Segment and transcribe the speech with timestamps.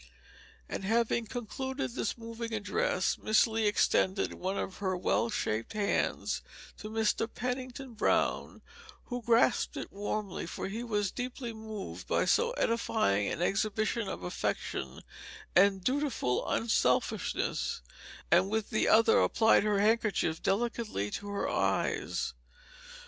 [0.67, 6.41] And having concluded this moving address, Miss Lee extended one of her well shaped hands
[6.79, 7.31] to Mr.
[7.31, 8.63] Pennington Brown
[9.09, 14.23] who grasped it warmly, for he was deeply moved by so edifying an exhibition of
[14.23, 15.03] affectionate
[15.55, 17.83] and dutiful unselfishness
[18.31, 22.33] and with the other applied her handkerchief delicately to her eyes.